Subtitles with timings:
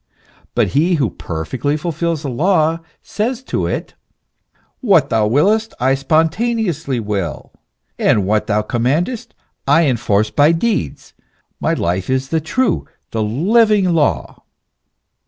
[0.55, 3.93] But he who perfectly fulfils the law, says to it:
[4.79, 7.51] What thou wiliest I spon taneously will,
[7.99, 9.35] and what thou commandest
[9.67, 11.13] I enforce by deeds;
[11.59, 14.41] my life is the true, the living law.